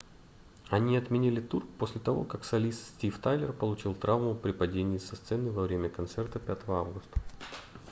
они 0.71 0.97
отменили 0.97 1.41
тур 1.41 1.63
после 1.77 2.01
того 2.01 2.23
как 2.23 2.43
солист 2.43 2.87
стив 2.95 3.19
тайлер 3.19 3.53
получил 3.53 3.93
травму 3.93 4.33
при 4.33 4.51
падении 4.51 4.97
со 4.97 5.15
сцены 5.15 5.51
во 5.51 5.61
время 5.61 5.89
концерта 5.89 6.39
5 6.39 6.69
августа 6.69 7.21